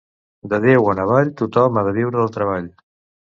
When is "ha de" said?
1.81-1.93